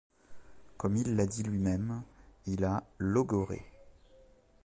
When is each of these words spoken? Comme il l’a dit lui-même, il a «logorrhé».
Comme 0.77 0.97
il 0.97 1.15
l’a 1.15 1.27
dit 1.27 1.43
lui-même, 1.43 2.01
il 2.47 2.63
a 2.65 2.81
«logorrhé». 2.97 3.61